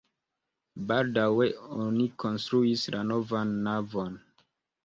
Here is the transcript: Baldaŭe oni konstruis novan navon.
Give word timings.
Baldaŭe 0.91 1.47
oni 1.83 2.07
konstruis 2.25 2.89
novan 3.13 3.53
navon. 3.69 4.21